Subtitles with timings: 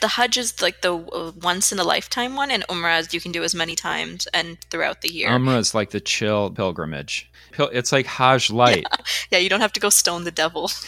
[0.00, 3.32] The Hajj is like the uh, once in a lifetime one, and Umrah you can
[3.32, 5.28] do as many times and throughout the year.
[5.28, 7.28] Umrah is like the chill pilgrimage.
[7.50, 8.86] Pil- It's like Hajj light.
[9.32, 10.68] yeah, you don't have to go stone the devil.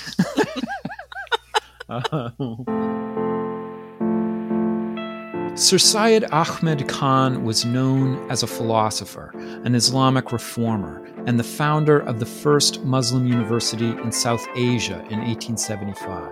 [5.56, 9.32] Sir Syed Ahmed Khan was known as a philosopher,
[9.64, 15.18] an Islamic reformer, and the founder of the first Muslim university in South Asia in
[15.18, 16.30] 1875.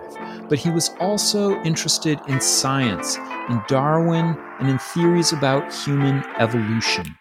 [0.49, 3.17] But he was also interested in science,
[3.49, 7.15] in Darwin, and in theories about human evolution.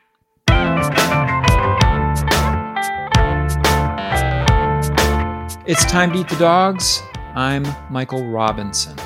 [5.66, 7.02] It's time to eat the dogs.
[7.34, 8.96] I'm Michael Robinson.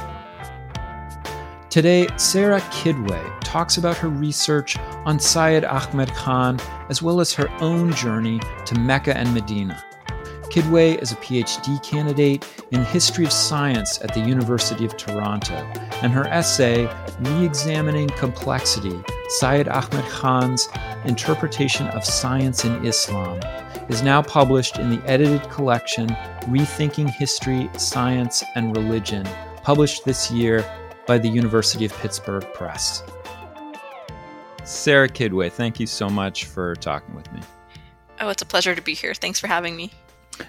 [1.68, 7.50] Today, Sarah Qidwai talks about her research on Syed Ahmed Khan as well as her
[7.60, 9.82] own journey to Mecca and Medina.
[10.52, 15.54] Qidwai is a PhD candidate in history of science at the University of Toronto,
[16.02, 16.84] and her essay,
[17.20, 20.68] Re Examining Complexity Syed Ahmed Khan's
[21.06, 23.40] Interpretation of Science in Islam,
[23.88, 26.08] is now published in the edited collection
[26.42, 29.26] Rethinking History, Science, and Religion,
[29.62, 30.70] published this year
[31.06, 33.02] by the University of Pittsburgh Press.
[34.64, 37.40] Sarah Qidwai, thank you so much for talking with me.
[38.20, 39.14] Oh, it's a pleasure to be here.
[39.14, 39.92] Thanks for having me.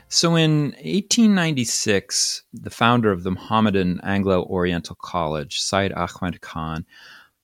[0.09, 6.85] So, in 1896, the founder of the Mohammedan Anglo Oriental College, Syed Ahmed Khan,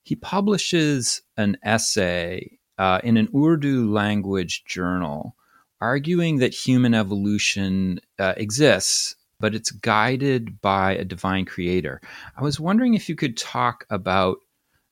[0.03, 5.35] he publishes an essay uh, in an Urdu language journal
[5.81, 12.01] arguing that human evolution uh, exists, but it's guided by a divine creator.
[12.35, 14.39] I was wondering if you could talk about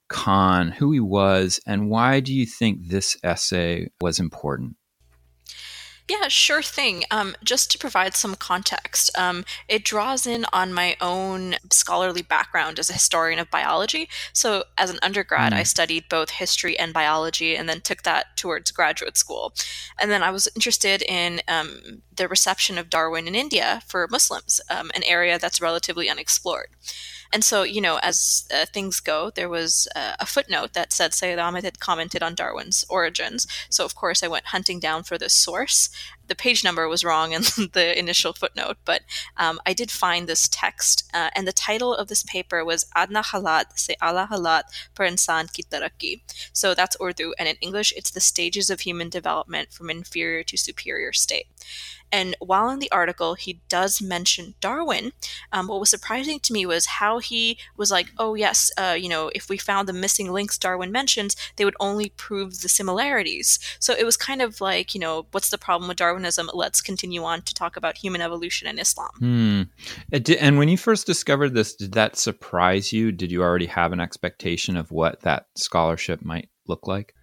[0.08, 4.76] Khan, who he was, and why do you think this essay was important?
[6.08, 7.04] Yeah, sure thing.
[7.10, 12.78] Um, just to provide some context, um, it draws in on my own scholarly background
[12.78, 14.08] as a historian of biology.
[14.32, 18.70] So, as an undergrad, I studied both history and biology and then took that towards
[18.70, 19.52] graduate school.
[20.00, 24.62] And then I was interested in um, the reception of Darwin in India for Muslims,
[24.70, 26.68] um, an area that's relatively unexplored.
[27.32, 31.12] And so, you know, as uh, things go, there was uh, a footnote that said
[31.12, 33.46] Sayyid Ahmed had commented on Darwin's origins.
[33.68, 35.90] So, of course, I went hunting down for this source.
[36.26, 39.02] The page number was wrong in the initial footnote, but
[39.36, 41.08] um, I did find this text.
[41.12, 45.52] Uh, and the title of this paper was Adna Halat Se Ala Halat Per Insan
[45.52, 46.22] Ki Taraqi.
[46.52, 47.34] So that's Urdu.
[47.38, 51.46] And in English, it's the stages of human development from inferior to superior state.
[52.12, 55.12] And while in the article he does mention Darwin,
[55.52, 59.08] um, what was surprising to me was how he was like, oh, yes, uh, you
[59.08, 63.58] know, if we found the missing links Darwin mentions, they would only prove the similarities.
[63.78, 66.50] So it was kind of like, you know, what's the problem with Darwinism?
[66.52, 69.10] Let's continue on to talk about human evolution and Islam.
[69.18, 69.62] Hmm.
[70.12, 73.12] And when you first discovered this, did that surprise you?
[73.12, 77.14] Did you already have an expectation of what that scholarship might look like?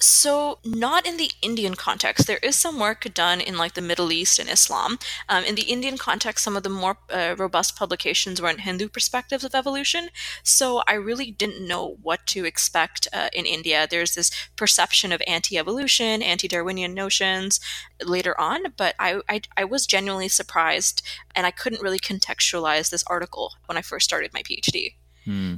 [0.00, 2.26] So, not in the Indian context.
[2.26, 4.98] There is some work done in like the Middle East and Islam.
[5.28, 8.88] Um, in the Indian context, some of the more uh, robust publications were in Hindu
[8.88, 10.10] perspectives of evolution.
[10.44, 13.88] So, I really didn't know what to expect uh, in India.
[13.90, 17.58] There's this perception of anti evolution, anti Darwinian notions
[18.04, 21.02] later on, but I, I, I was genuinely surprised
[21.34, 24.94] and I couldn't really contextualize this article when I first started my PhD.
[25.24, 25.56] Hmm.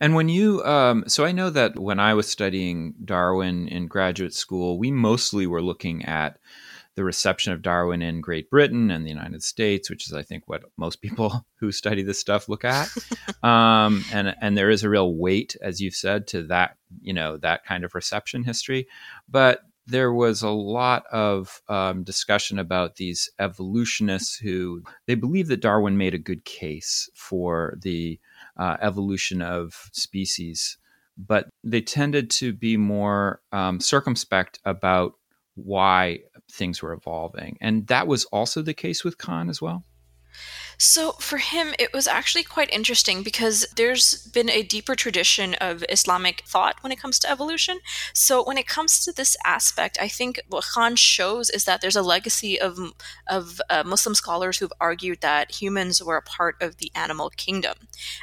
[0.00, 4.34] And when you, um, so I know that when I was studying Darwin in graduate
[4.34, 6.38] school, we mostly were looking at
[6.96, 10.44] the reception of Darwin in Great Britain and the United States, which is, I think,
[10.48, 12.88] what most people who study this stuff look at.
[13.42, 17.36] um, and and there is a real weight, as you've said, to that, you know,
[17.38, 18.88] that kind of reception history.
[19.28, 25.60] But there was a lot of um, discussion about these evolutionists who they believe that
[25.60, 28.18] Darwin made a good case for the
[28.56, 30.78] uh, evolution of species,
[31.16, 35.12] but they tended to be more um, circumspect about
[35.54, 36.20] why
[36.52, 37.56] things were evolving.
[37.60, 39.84] And that was also the case with Khan as well.
[40.78, 45.84] So for him, it was actually quite interesting because there's been a deeper tradition of
[45.88, 47.78] Islamic thought when it comes to evolution.
[48.12, 51.96] So when it comes to this aspect, I think what Khan shows is that there's
[51.96, 52.78] a legacy of
[53.26, 57.74] of uh, Muslim scholars who've argued that humans were a part of the animal kingdom,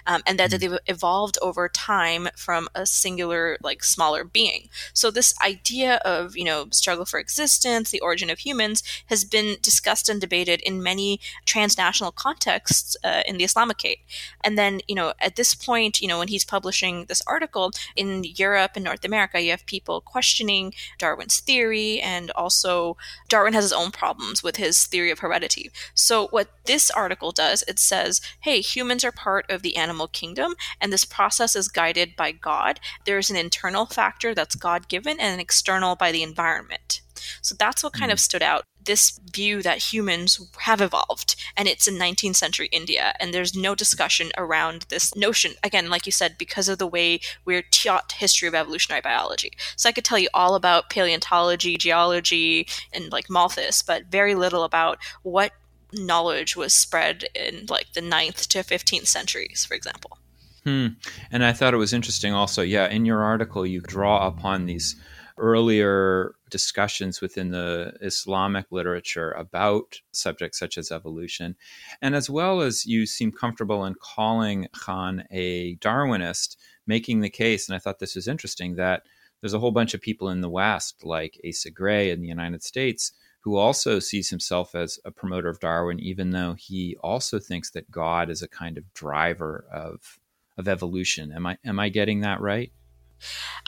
[0.06, 0.72] um, and that mm-hmm.
[0.72, 4.70] they've evolved over time from a singular, like smaller being.
[4.94, 9.58] So this idea of you know struggle for existence, the origin of humans, has been
[9.62, 14.00] discussed and debated in many transnational contexts contexts uh, in the Islamicate.
[14.44, 18.24] And then, you know, at this point, you know, when he's publishing this article in
[18.24, 22.98] Europe and North America, you have people questioning Darwin's theory, and also
[23.30, 25.72] Darwin has his own problems with his theory of heredity.
[25.94, 30.56] So, what this article does, it says, hey, humans are part of the animal kingdom,
[30.82, 32.80] and this process is guided by God.
[33.06, 37.02] There's an internal factor that's God given and an external by the environment.
[37.42, 38.14] So that's what kind mm.
[38.14, 43.14] of stood out this view that humans have evolved and it's in 19th century India
[43.20, 45.54] and there's no discussion around this notion.
[45.64, 49.52] Again like you said because of the way we're taught history of evolutionary biology.
[49.76, 54.64] So I could tell you all about paleontology geology and like Malthus but very little
[54.64, 55.52] about what
[55.94, 60.18] knowledge was spread in like the 9th to 15th centuries for example.
[60.64, 60.88] Hmm.
[61.30, 64.96] and I thought it was interesting also yeah in your article you draw upon these
[65.38, 71.56] earlier discussions within the Islamic literature about subjects such as evolution.
[72.00, 77.68] And as well as you seem comfortable in calling Khan a Darwinist, making the case,
[77.68, 79.02] and I thought this was interesting, that
[79.42, 82.62] there's a whole bunch of people in the West, like Asa Gray in the United
[82.62, 87.72] States, who also sees himself as a promoter of Darwin, even though he also thinks
[87.72, 90.20] that God is a kind of driver of
[90.56, 91.32] of evolution.
[91.32, 92.72] Am I am I getting that right?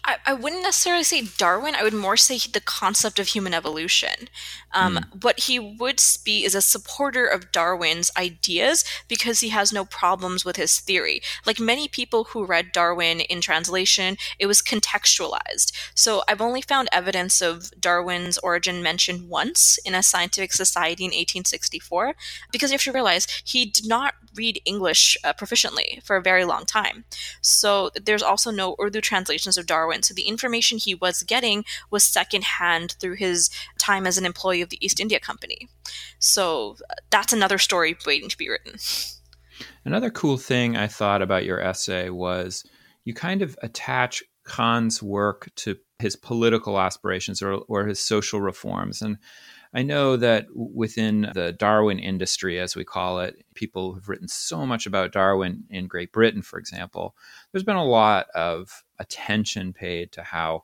[0.06, 1.76] I, I wouldn't necessarily say Darwin.
[1.76, 4.30] I would more say the concept of human evolution.
[4.74, 5.24] Um, mm.
[5.24, 10.46] What he would be is a supporter of Darwin's ideas because he has no problems
[10.46, 11.22] with his theory.
[11.46, 15.72] Like many people who read Darwin in translation, it was contextualized.
[15.96, 21.10] So I've only found evidence of Darwin's origin mentioned once in a scientific society in
[21.10, 22.16] 1864
[22.52, 26.46] because you have to realize he did not read English uh, proficiently for a very
[26.46, 27.06] long time.
[27.42, 30.04] So there's also no Urdu translations of Darwin.
[30.04, 34.70] So the information he was getting was secondhand through his time as an employee of
[34.70, 35.70] the East India Company.
[36.20, 38.76] So uh, that's another story waiting to be written.
[39.86, 42.64] Another cool thing I thought about your essay was
[43.06, 49.02] you kind of attach Khan's work to his political aspirations or, or his social reforms.
[49.02, 49.18] And
[49.76, 54.66] I know that within the Darwin industry, as we call it, people have written so
[54.66, 57.14] much about Darwin in Great Britain, for example.
[57.52, 60.64] There's been a lot of attention paid to how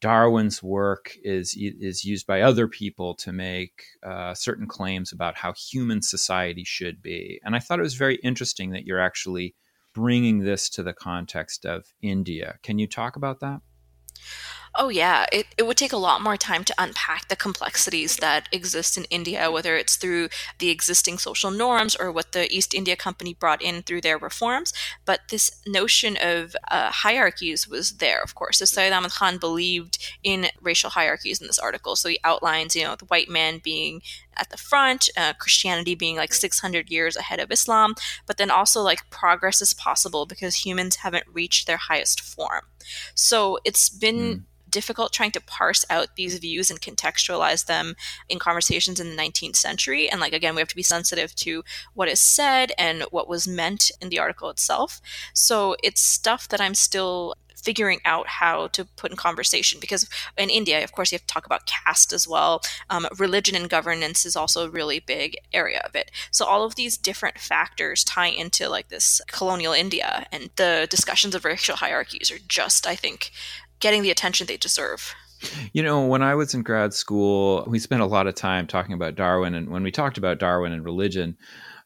[0.00, 5.52] Darwin's work is is used by other people to make uh, certain claims about how
[5.52, 7.40] human society should be.
[7.44, 9.56] And I thought it was very interesting that you're actually
[9.92, 12.58] bringing this to the context of India.
[12.62, 13.60] Can you talk about that?
[14.78, 15.24] Oh, yeah.
[15.32, 19.04] It, it would take a lot more time to unpack the complexities that exist in
[19.04, 20.28] India, whether it's through
[20.58, 24.74] the existing social norms or what the East India Company brought in through their reforms.
[25.06, 28.58] But this notion of uh, hierarchies was there, of course.
[28.58, 31.96] So Syed Ahmad Khan believed in racial hierarchies in this article.
[31.96, 34.02] So he outlines, you know, the white man being
[34.36, 37.94] at the front, uh, Christianity being like 600 years ahead of Islam,
[38.26, 42.62] but then also like progress is possible because humans haven't reached their highest form.
[43.14, 44.16] So it's been.
[44.16, 44.42] Mm
[44.76, 47.96] difficult trying to parse out these views and contextualize them
[48.28, 50.06] in conversations in the 19th century.
[50.06, 51.64] And like again, we have to be sensitive to
[51.94, 55.00] what is said and what was meant in the article itself.
[55.32, 57.36] So it's stuff that I'm still
[57.66, 61.34] figuring out how to put in conversation because in India, of course, you have to
[61.34, 62.60] talk about caste as well.
[62.90, 66.12] Um, religion and governance is also a really big area of it.
[66.30, 71.34] So all of these different factors tie into like this colonial India, and the discussions
[71.34, 73.32] of racial hierarchies are just, I think,
[73.80, 75.14] getting the attention they deserve.
[75.72, 78.94] You know, when I was in grad school, we spent a lot of time talking
[78.94, 79.54] about Darwin.
[79.54, 81.36] And when we talked about Darwin and religion,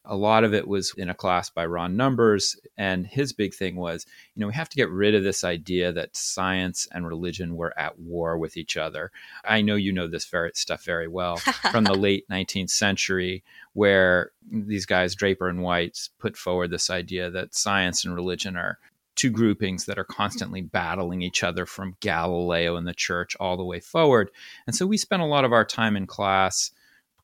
[0.05, 2.59] a lot of it was in a class by Ron Numbers.
[2.77, 5.91] And his big thing was, you know, we have to get rid of this idea
[5.91, 9.11] that science and religion were at war with each other.
[9.45, 11.37] I know you know this very stuff very well
[11.71, 13.43] from the late 19th century,
[13.73, 18.79] where these guys, Draper and White, put forward this idea that science and religion are
[19.15, 23.63] two groupings that are constantly battling each other from Galileo and the church all the
[23.63, 24.31] way forward.
[24.65, 26.71] And so we spent a lot of our time in class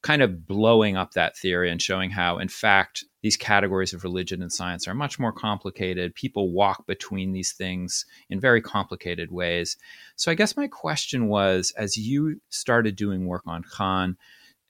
[0.01, 4.41] kind of blowing up that theory and showing how, in fact, these categories of religion
[4.41, 6.15] and science are much more complicated.
[6.15, 9.75] People walk between these things in very complicated ways.
[10.15, 14.17] So I guess my question was as you started doing work on Khan,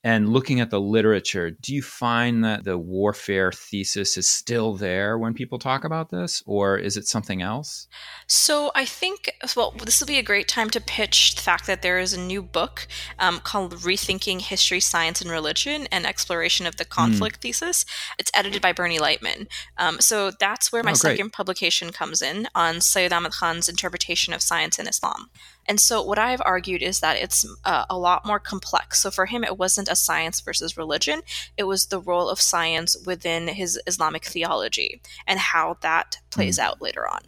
[0.08, 5.18] and looking at the literature, do you find that the warfare thesis is still there
[5.18, 7.90] when people talk about this, or is it something else?
[8.26, 11.82] So I think, well, this will be a great time to pitch the fact that
[11.82, 12.88] there is a new book
[13.20, 16.92] um, called Rethinking History, Science, and Religion An Exploration of the hmm.
[16.92, 17.42] Conflict mm.
[17.42, 17.86] Thesis.
[18.18, 19.48] It's edited by Bernie Lightman.
[19.78, 24.34] Um, so that's where my oh, second publication comes in on Sayyid Ahmad Khan's interpretation
[24.34, 25.30] of science in Islam.
[25.68, 29.00] And so, what I've argued is that it's uh, a lot more complex.
[29.00, 31.22] So, for him, it wasn't a science versus religion,
[31.58, 36.64] it was the role of science within his Islamic theology and how that plays mm.
[36.64, 37.22] out later on.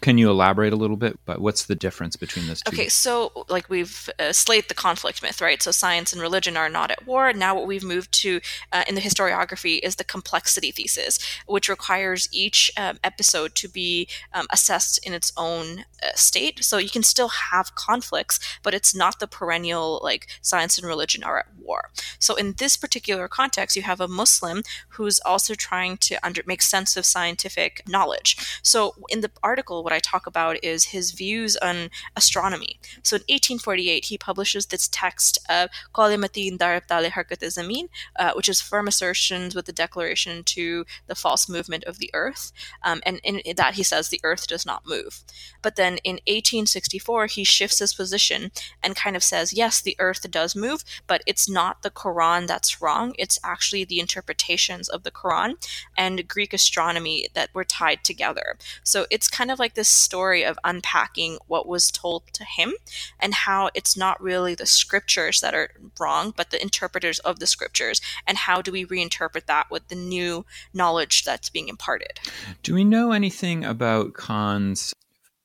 [0.00, 1.18] Can you elaborate a little bit?
[1.24, 2.72] But what's the difference between those two?
[2.72, 5.62] Okay, so like we've uh, slayed the conflict myth, right?
[5.62, 7.32] So science and religion are not at war.
[7.32, 8.40] Now, what we've moved to
[8.72, 14.08] uh, in the historiography is the complexity thesis, which requires each um, episode to be
[14.32, 16.64] um, assessed in its own uh, state.
[16.64, 21.22] So you can still have conflicts, but it's not the perennial like science and religion
[21.22, 21.90] are at war.
[22.18, 26.62] So in this particular context, you have a Muslim who's also trying to under- make
[26.62, 28.60] sense of scientific knowledge.
[28.62, 32.78] So in the article, what I talk about is his views on astronomy.
[33.02, 37.88] So in 1848, he publishes this text of Qalimatin Darab Harkat Zamin,
[38.18, 42.52] uh, which is firm assertions with the declaration to the false movement of the Earth.
[42.82, 45.20] Um, and in that, he says the Earth does not move.
[45.62, 48.50] But then in 1864, he shifts his position
[48.82, 52.82] and kind of says, yes, the Earth does move, but it's not the Quran that's
[52.82, 53.14] wrong.
[53.18, 55.54] It's actually the interpretations of the Quran
[55.96, 58.56] and Greek astronomy that were tied together.
[58.82, 62.74] So it's kind of like this story of unpacking what was told to him
[63.18, 67.46] and how it's not really the scriptures that are wrong, but the interpreters of the
[67.46, 68.00] scriptures.
[68.26, 72.20] And how do we reinterpret that with the new knowledge that's being imparted?
[72.62, 74.94] Do we know anything about Khan's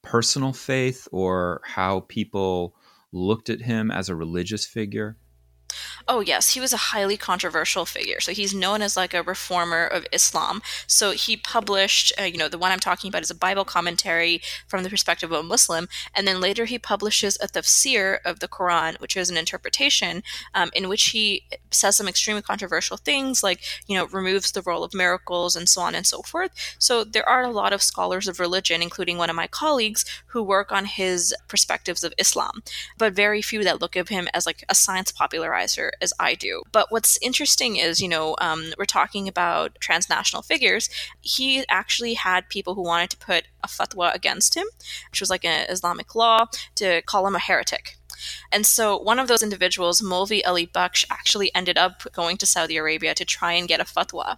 [0.02, 2.76] personal faith or how people
[3.12, 5.18] looked at him as a religious figure?
[6.08, 8.20] Oh, yes, he was a highly controversial figure.
[8.20, 10.62] So he's known as like a reformer of Islam.
[10.88, 14.42] So he published, uh, you know, the one I'm talking about is a Bible commentary
[14.68, 15.88] from the perspective of a Muslim.
[16.16, 20.70] And then later he publishes a tafsir of the Quran, which is an interpretation um,
[20.74, 24.94] in which he says some extremely controversial things, like, you know, removes the role of
[24.94, 26.52] miracles and so on and so forth.
[26.80, 30.42] So there are a lot of scholars of religion, including one of my colleagues, who
[30.42, 32.64] work on his perspectives of Islam,
[32.98, 36.64] but very few that look at him as like a science popularizer as I do.
[36.72, 40.90] But what's interesting is, you know, um, we're talking about transnational figures.
[41.22, 44.68] He actually had people who wanted to put a fatwa against him,
[45.12, 46.46] which was like an Islamic law,
[46.76, 47.98] to call him a heretic.
[48.52, 52.78] And so one of those individuals, Mulvi Ali Baksh, actually ended up going to Saudi
[52.78, 54.38] Arabia to try and get a fatwa.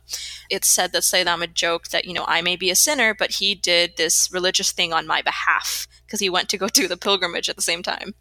[0.50, 3.32] It's said that Sayyid Ahmed joked that, you know, I may be a sinner, but
[3.32, 6.98] he did this religious thing on my behalf because he went to go do the
[6.98, 8.16] pilgrimage at the same time.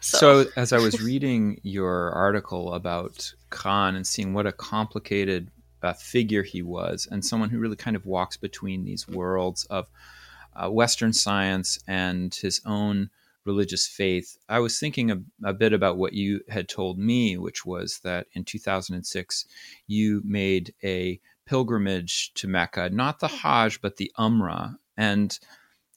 [0.00, 0.44] So.
[0.44, 5.50] so, as I was reading your article about Khan and seeing what a complicated
[5.82, 9.88] uh, figure he was, and someone who really kind of walks between these worlds of
[10.54, 13.10] uh, Western science and his own
[13.44, 17.64] religious faith, I was thinking a, a, bit about what you had told me, which
[17.64, 19.46] was that in 2006
[19.86, 24.76] you made a pilgrimage to Mecca, not the Hajj, but the Umrah.
[24.96, 25.36] And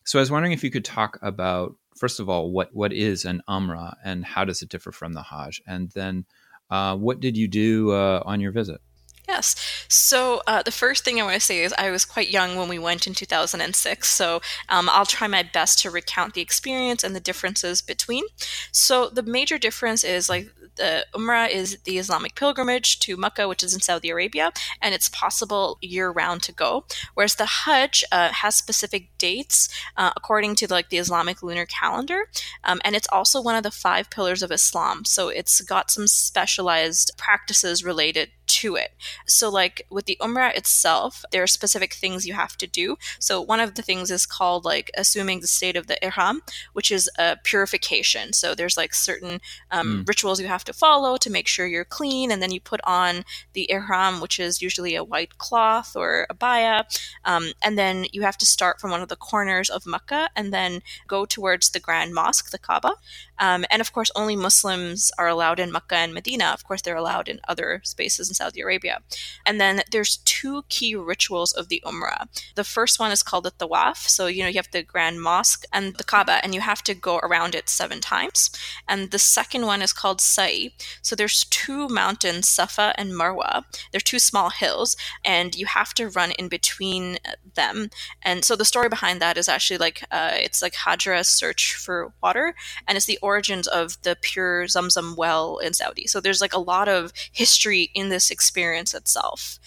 [0.06, 3.26] so I was wondering if you could talk about first of all, what what is
[3.26, 5.62] an Umrah and how does it differ from the Hajj?
[5.68, 6.26] And then,
[6.72, 8.82] uh, what did you do uh, on your visit?
[9.28, 9.56] Yes.
[9.88, 12.68] So uh, the first thing I want to say is I was quite young when
[12.68, 14.08] we went in 2006.
[14.08, 18.24] So um, I'll try my best to recount the experience and the differences between.
[18.72, 23.64] So the major difference is like the Umrah is the Islamic pilgrimage to Mecca, which
[23.64, 24.52] is in Saudi Arabia,
[24.82, 26.86] and it's possible year round to go.
[27.14, 32.30] Whereas the Hajj uh, has specific dates uh, according to like the Islamic lunar calendar,
[32.64, 35.06] um, and it's also one of the five pillars of Islam.
[35.06, 38.94] So it's got some specialized practices related to it.
[39.26, 42.98] So, like with the Umrah itself, there are specific things you have to do.
[43.20, 46.42] So, one of the things is called like assuming the state of the Ihram,
[46.74, 48.34] which is a purification.
[48.34, 49.40] So, there's like certain
[49.72, 50.08] um, mm.
[50.08, 53.24] rituals you have to follow to make sure you're clean, and then you put on
[53.54, 56.84] the Ihram, which is usually a white cloth or a baya,
[57.26, 60.54] um, and then you have to start from one of the corners of Mecca and
[60.54, 62.94] then go towards the Grand Mosque, the Kaaba.
[63.40, 66.46] Um, and of course, only Muslims are allowed in Mecca and Medina.
[66.54, 69.02] Of course, they're allowed in other spaces in Saudi Arabia.
[69.46, 72.28] And then there's two key rituals of the Umrah.
[72.56, 73.98] The first one is called the Tawaf.
[74.10, 76.96] So, you know, you have the Grand Mosque and the Kaaba, and you have to
[76.96, 78.50] go around it seven times.
[78.88, 80.74] And the second one is called Sa'i.
[81.04, 83.64] So there's two mountains, Safa and Marwa.
[83.92, 87.20] They're two small hills, and you have to run in between
[87.54, 87.90] them.
[88.24, 92.12] And so the story behind that is actually like uh, it's like Hajra's search for
[92.24, 92.56] water,
[92.88, 96.08] and it's the origins of the pure Zamzam well in Saudi.
[96.08, 99.60] So there's like a lot of history in this experience itself.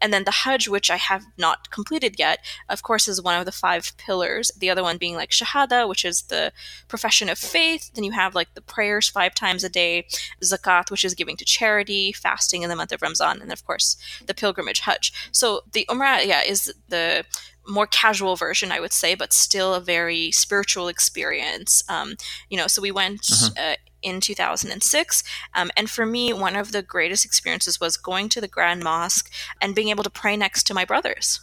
[0.00, 3.44] And then the Hajj, which I have not completed yet, of course, is one of
[3.44, 4.50] the five pillars.
[4.56, 6.52] The other one being like Shahada, which is the
[6.88, 7.90] profession of faith.
[7.94, 10.06] Then you have like the prayers five times a day,
[10.42, 13.96] Zakat, which is giving to charity, fasting in the month of Ramzan, and of course
[14.26, 15.12] the pilgrimage Hajj.
[15.32, 17.24] So the Umrah, yeah, is the
[17.68, 21.82] more casual version, I would say, but still a very spiritual experience.
[21.88, 22.14] Um,
[22.48, 23.72] you know, so we went uh-huh.
[23.72, 25.22] uh, in 2006.
[25.54, 29.30] Um, and for me, one of the greatest experiences was going to the Grand Mosque
[29.60, 31.40] and being able to pray next to my brothers.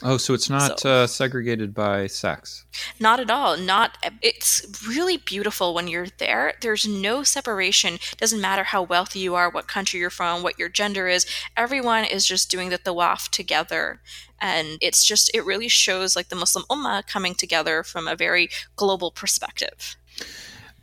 [0.00, 2.64] Oh, so it's not so, uh, segregated by sex?
[3.00, 3.56] Not at all.
[3.56, 3.98] Not.
[4.22, 6.54] It's really beautiful when you're there.
[6.60, 7.98] There's no separation.
[8.16, 11.26] Doesn't matter how wealthy you are, what country you're from, what your gender is.
[11.56, 14.00] Everyone is just doing the tawaf together,
[14.40, 18.50] and it's just it really shows like the Muslim ummah coming together from a very
[18.76, 19.96] global perspective.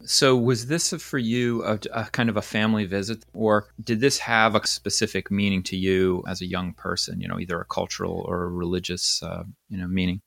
[0.06, 4.20] So, was this for you a, a, kind of a family visit, or did this
[4.20, 7.20] have a specific meaning to you as a young person?
[7.22, 10.22] You know, either a cultural or a religious, uh, you know, meaning.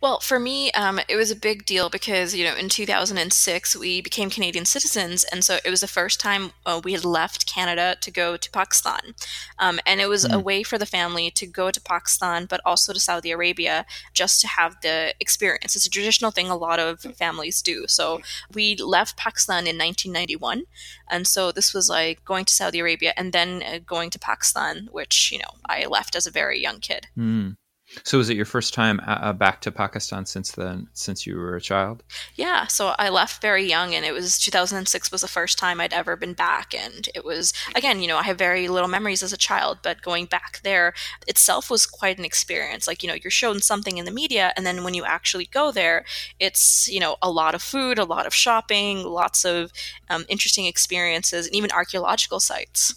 [0.00, 4.00] Well, for me, um, it was a big deal because, you know, in 2006, we
[4.00, 5.24] became Canadian citizens.
[5.24, 8.50] And so it was the first time uh, we had left Canada to go to
[8.50, 9.14] Pakistan.
[9.58, 10.34] Um, and it was mm.
[10.34, 14.40] a way for the family to go to Pakistan, but also to Saudi Arabia just
[14.42, 15.74] to have the experience.
[15.74, 17.86] It's a traditional thing a lot of families do.
[17.88, 18.20] So
[18.52, 20.64] we left Pakistan in 1991.
[21.08, 24.88] And so this was like going to Saudi Arabia and then uh, going to Pakistan,
[24.92, 27.08] which, you know, I left as a very young kid.
[27.16, 27.56] Mm.
[28.04, 31.36] So was it your first time uh, uh, back to Pakistan since then, since you
[31.36, 32.02] were a child?
[32.34, 35.92] Yeah, so I left very young, and it was 2006 was the first time I'd
[35.92, 39.32] ever been back, and it was again, you know, I have very little memories as
[39.32, 40.94] a child, but going back there
[41.28, 42.86] itself was quite an experience.
[42.86, 45.70] Like you know, you're shown something in the media, and then when you actually go
[45.70, 46.04] there,
[46.40, 49.72] it's you know a lot of food, a lot of shopping, lots of
[50.10, 52.94] um, interesting experiences, and even archaeological sites.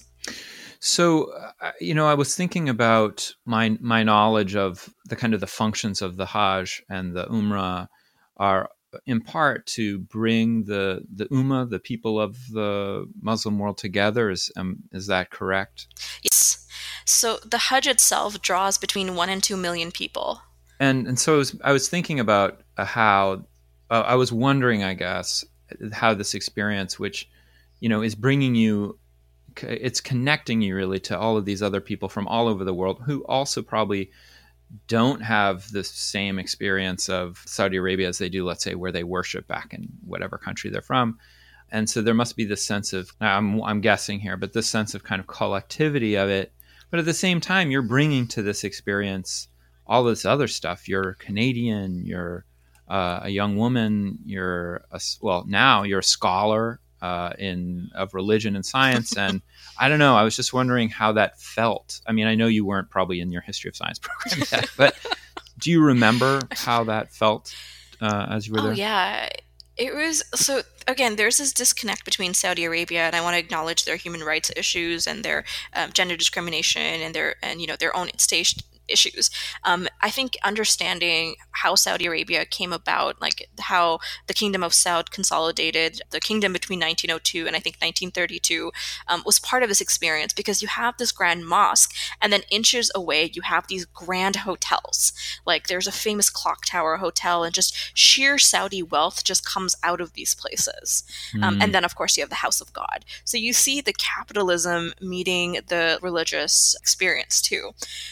[0.80, 5.42] So, uh, you know, I was thinking about my my knowledge of the kind of
[5.42, 7.88] the functions of the Hajj and the Umrah
[8.38, 8.70] are
[9.06, 14.30] in part to bring the the Ummah, the people of the Muslim world together.
[14.30, 15.88] Is um, is that correct?
[16.24, 16.66] Yes.
[17.06, 20.42] So the Hajj itself draws between one and two million people.
[20.80, 23.46] And and so I was, I was thinking about uh, how
[23.90, 25.44] uh, I was wondering, I guess,
[25.92, 27.30] how this experience, which
[27.80, 28.99] you know, is bringing you
[29.64, 33.02] it's connecting you really to all of these other people from all over the world
[33.06, 34.12] who also probably
[34.88, 39.04] don't have the same experience of Saudi Arabia as they do, let's say, where they
[39.04, 41.18] worship back in whatever country they're from.
[41.72, 44.96] And so there must be this sense of, I'm, I'm guessing here, but this sense
[44.96, 46.52] of kind of collectivity of it.
[46.90, 49.48] But at the same time, you're bringing to this experience
[49.86, 50.88] all this other stuff.
[50.88, 52.46] You're Canadian, you're
[52.88, 58.56] uh, a young woman, you're a, well, now you're a scholar uh, in of religion
[58.56, 59.16] and science.
[59.16, 59.42] And
[59.80, 60.16] I don't know.
[60.16, 62.02] I was just wondering how that felt.
[62.06, 64.96] I mean, I know you weren't probably in your history of science program yet, but
[65.58, 67.56] do you remember how that felt
[68.02, 68.74] uh, as you were oh, there?
[68.74, 69.30] Yeah.
[69.78, 71.16] It was so again.
[71.16, 75.08] There's this disconnect between Saudi Arabia, and I want to acknowledge their human rights issues
[75.08, 79.30] and their um, gender discrimination and their and you know their own state issues.
[79.64, 85.12] Um, I think understanding how Saudi Arabia came about, like how the Kingdom of Saud
[85.12, 88.72] consolidated the kingdom between 1902 and I think 1932,
[89.08, 92.92] um, was part of this experience because you have this grand mosque, and then inches
[92.96, 95.14] away you have these grand hotels.
[95.46, 100.02] Like there's a famous clock tower hotel, and just sheer Saudi wealth just comes out
[100.02, 101.04] of these places.
[101.34, 101.44] Mm.
[101.44, 101.72] Um, and hmm.
[101.72, 103.06] then of course you have the House of God.
[103.26, 107.72] So you see the capitalism meeting the religious experience too,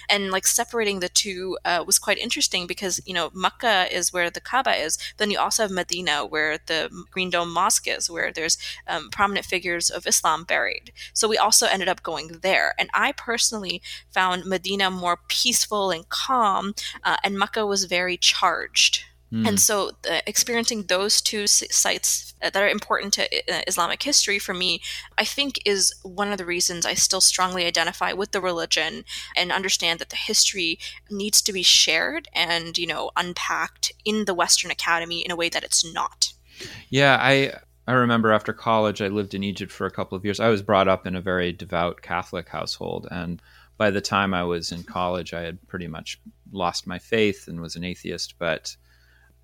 [0.10, 4.30] and like separating the two uh, was quite interesting because you know Makkah is where
[4.30, 4.98] the Kaaba is.
[5.18, 9.46] Then you also have Medina, where the Green Dome Mosque is, where there's um, prominent
[9.46, 10.92] figures of Islam buried.
[11.14, 16.08] So we also ended up going there, and I personally found Medina more peaceful and
[16.10, 19.06] calm, uh, and Makkah was very charged.
[19.32, 19.48] Mm.
[19.48, 24.54] And so, uh, experiencing those two sites that are important to uh, Islamic history for
[24.54, 24.82] me,
[25.18, 29.04] I think, is one of the reasons I still strongly identify with the religion
[29.36, 34.34] and understand that the history needs to be shared and, you know, unpacked in the
[34.34, 36.34] Western Academy in a way that it's not.
[36.90, 37.54] Yeah, I
[37.88, 40.40] I remember after college, I lived in Egypt for a couple of years.
[40.40, 43.42] I was brought up in a very devout Catholic household, and
[43.78, 46.20] by the time I was in college, I had pretty much
[46.52, 48.76] lost my faith and was an atheist, but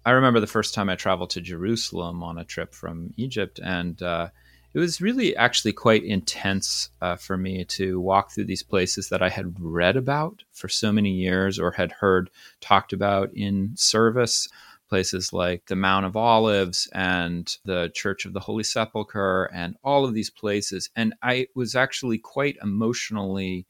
[0.06, 4.02] I remember the first time I traveled to Jerusalem on a trip from Egypt, and
[4.02, 4.30] uh,
[4.74, 9.22] it was really actually quite intense uh, for me to walk through these places that
[9.22, 14.48] I had read about for so many years or had heard talked about in service.
[14.89, 20.06] Places like the Mount of Olives and the Church of the Holy Sepulchre, and all
[20.06, 20.89] of these places.
[20.96, 23.66] And I was actually quite emotionally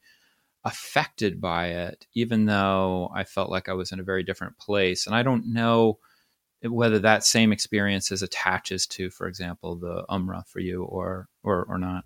[0.64, 5.06] affected by it, even though I felt like I was in a very different place.
[5.06, 5.98] And I don't know
[6.66, 11.64] whether that same experience is attaches to, for example, the Umrah for you or or
[11.68, 12.04] or not.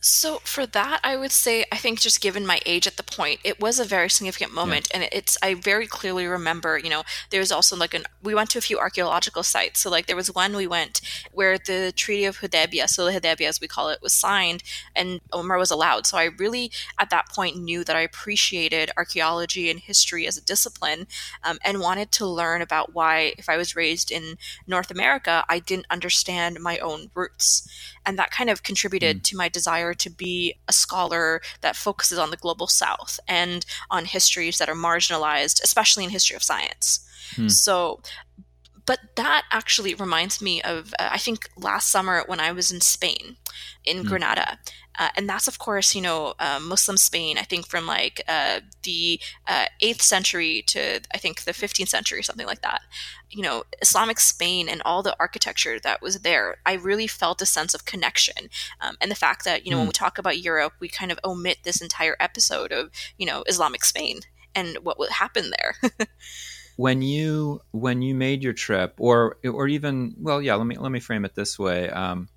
[0.00, 3.40] So for that, I would say I think just given my age at the point,
[3.42, 5.00] it was a very significant moment, yeah.
[5.00, 6.78] and it's I very clearly remember.
[6.78, 9.80] You know, there was also like an we went to a few archaeological sites.
[9.80, 11.00] So like there was one we went
[11.32, 14.62] where the Treaty of Hudaybiyah, so the Hudaybiyah as we call it, was signed,
[14.94, 16.06] and Umrah was allowed.
[16.06, 20.44] So I really at that point knew that I appreciated archaeology and history as a
[20.44, 21.08] discipline,
[21.42, 25.58] um, and wanted to learn about why, if I was raised in North America, I
[25.58, 27.68] didn't understand my own roots,
[28.06, 29.22] and that kind of contributed mm.
[29.24, 33.64] to my desire desire to be a scholar that focuses on the global south and
[33.90, 37.00] on histories that are marginalized, especially in history of science.
[37.36, 37.48] Hmm.
[37.48, 38.00] So,
[38.86, 42.80] but that actually reminds me of, uh, I think last summer when I was in
[42.80, 43.36] Spain,
[43.84, 44.08] in hmm.
[44.08, 44.58] Granada.
[44.98, 48.60] Uh, and that's, of course, you know, uh, Muslim Spain, I think from like uh,
[48.82, 52.82] the 8th uh, century to I think the 15th century, something like that.
[53.30, 57.46] You know, Islamic Spain and all the architecture that was there, I really felt a
[57.46, 58.48] sense of connection.
[58.80, 59.80] Um, and the fact that, you know, mm.
[59.80, 59.90] when hmm.
[59.90, 63.84] we talk about Europe, we kind of omit this entire episode of, you know, Islamic
[63.84, 64.20] Spain
[64.54, 66.08] and what would happen there.
[66.76, 70.92] when you when you made your trip or or even well yeah let me let
[70.92, 72.28] me frame it this way um,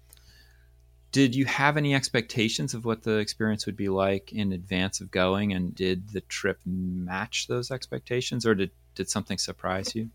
[1.12, 5.12] did you have any expectations of what the experience would be like in advance of
[5.12, 10.10] going and did the trip match those expectations or did, did something surprise you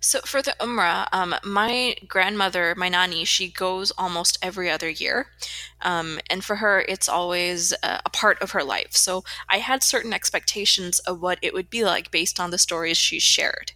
[0.00, 5.26] so for the Umrah, um, my grandmother, my nani, she goes almost every other year,
[5.82, 8.96] um, and for her, it's always a, a part of her life.
[8.96, 12.96] So I had certain expectations of what it would be like based on the stories
[12.96, 13.72] she shared.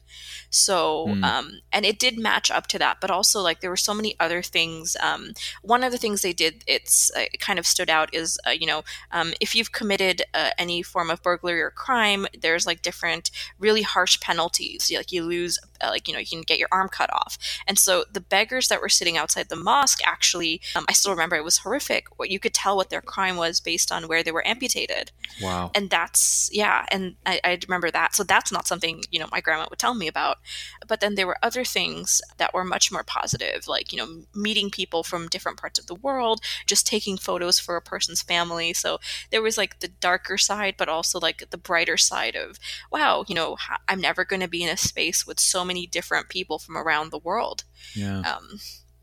[0.54, 1.24] So, mm.
[1.24, 4.14] um, and it did match up to that, but also like there were so many
[4.20, 4.96] other things.
[5.02, 5.32] Um,
[5.62, 8.50] one of the things they did, it's uh, it kind of stood out is, uh,
[8.50, 12.82] you know, um, if you've committed uh, any form of burglary or crime, there's like
[12.82, 14.92] different really harsh penalties.
[14.94, 17.38] Like you lose, uh, like, you know, you can get your arm cut off.
[17.66, 21.36] And so the beggars that were sitting outside the mosque actually, um, I still remember
[21.36, 22.06] it was horrific.
[22.18, 25.10] What you could tell what their crime was based on where they were amputated.
[25.42, 25.70] Wow.
[25.74, 26.86] And that's, yeah.
[26.90, 28.14] And I, I remember that.
[28.14, 30.38] So that's not something, you know, my grandma would tell me about.
[30.86, 34.70] But then there were other things that were much more positive, like, you know, meeting
[34.70, 38.72] people from different parts of the world, just taking photos for a person's family.
[38.72, 42.58] So there was like the darker side, but also like the brighter side of,
[42.92, 43.56] wow, you know,
[43.88, 47.10] I'm never going to be in a space with so many different people from around
[47.10, 47.64] the world.
[47.94, 48.20] Yeah.
[48.20, 48.60] Um,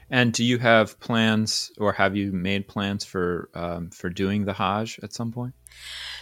[0.09, 4.53] and do you have plans, or have you made plans for um, for doing the
[4.53, 5.53] Hajj at some point?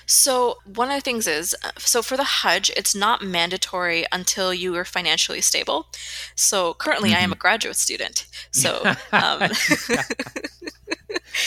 [0.06, 4.52] So, one of the things is uh, so for the Hajj, it's not mandatory until
[4.52, 5.88] you are financially stable.
[6.34, 7.20] So, currently, mm-hmm.
[7.20, 7.42] I am a mm-hmm.
[7.42, 8.26] graduate student.
[8.50, 9.50] So, um,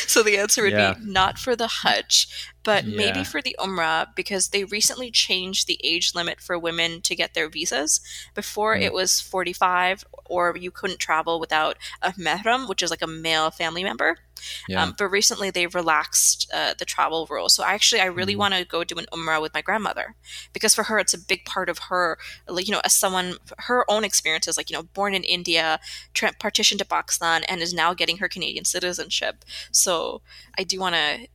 [0.07, 0.95] so the answer would yeah.
[0.95, 2.97] be not for the Hajj, but yeah.
[2.97, 7.35] maybe for the Umrah because they recently changed the age limit for women to get
[7.35, 8.01] their visas.
[8.35, 8.83] Before mm.
[8.83, 13.51] it was 45, or you couldn't travel without a mehram, which is like a male
[13.51, 14.19] family member.
[14.68, 14.83] Yeah.
[14.83, 17.49] Um, but recently they relaxed uh, the travel rule.
[17.49, 18.38] So actually, I really mm.
[18.38, 20.14] want to go do an Umrah with my grandmother
[20.53, 22.18] because for her, it's a big part of her,
[22.49, 25.81] like, you know, as someone, her own experiences, like, you know, born in India,
[26.14, 29.45] tra- partitioned to Pakistan, and is now getting her Canadian citizenship.
[29.71, 30.23] So
[30.59, 31.29] I do want to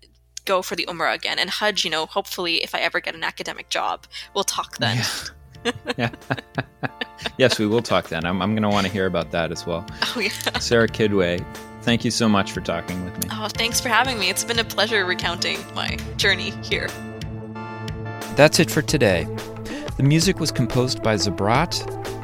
[0.46, 1.38] go for the Umrah again.
[1.38, 4.98] And Hajj, you know, hopefully, if I ever get an academic job, we'll talk then.
[4.98, 5.72] Yeah.
[5.98, 6.10] yeah.
[7.38, 8.26] yes, we will talk then.
[8.26, 9.86] I'm, I'm going to want to hear about that as well.
[10.16, 10.58] Oh, yeah.
[10.60, 11.46] Sarah Qidwai,
[11.88, 13.30] thank you so much for talking with me.
[13.32, 14.30] Oh, thanks for having me.
[14.30, 16.90] It's been a pleasure recounting my journey here.
[18.36, 19.26] That's it for today.
[19.96, 21.74] The music was composed by Zabrat.